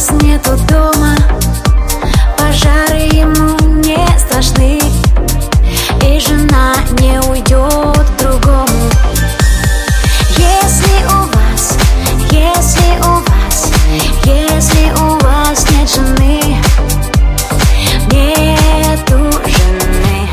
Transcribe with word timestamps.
вас 0.00 0.10
нету 0.22 0.56
дома. 0.68 1.14
Пожары 2.38 3.08
ему 3.12 3.58
не 3.80 3.98
страшны. 4.18 4.80
И 6.02 6.20
жена 6.20 6.76
не 7.00 7.20
уйдет 7.20 8.06
к 8.06 8.16
другому. 8.18 8.90
Если 10.38 11.04
у 11.04 11.26
вас, 11.36 11.76
если 12.30 12.98
у 13.00 13.20
вас, 13.28 13.70
если 14.24 14.90
у 15.02 15.18
вас 15.18 15.70
нет 15.70 15.90
жены 15.90 16.40
Нету 18.10 19.18
жены. 19.44 20.28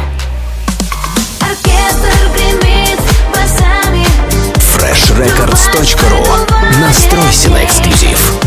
Оркестр 1.41 2.13
гремит 2.33 2.99
басами. 3.33 4.07
Freshrecords.ru 4.75 6.23
Настройся 6.79 7.49
на 7.49 7.65
эксклюзив. 7.65 8.46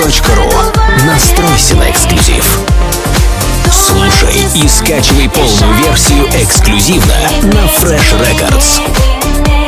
freshrecords.ru 0.00 1.04
Настройся 1.04 1.76
на 1.76 1.90
эксклюзив. 1.90 2.58
Слушай 3.70 4.34
и 4.54 4.66
скачивай 4.66 5.28
полную 5.28 5.74
версию 5.74 6.26
эксклюзивно 6.42 7.14
на 7.42 7.66
Fresh 7.66 8.18
Records. 8.18 9.59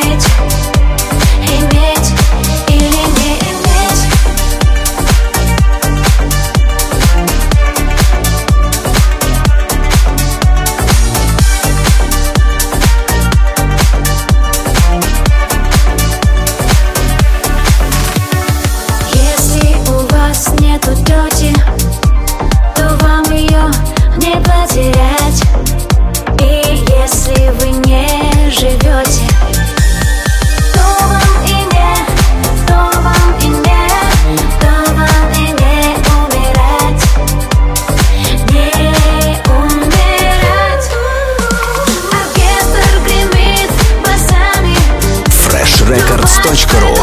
Impress.ru 46.53 46.95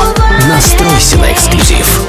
Настройся 0.47 1.17
на 1.17 1.31
эксклюзив. 1.33 2.01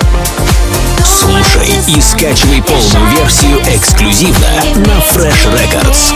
Слушай 1.02 1.70
и 1.88 1.98
скачивай 1.98 2.62
полную 2.62 3.16
версию 3.16 3.62
эксклюзивно 3.62 4.46
на 4.76 4.98
Fresh 4.98 5.50
Records. 5.50 6.12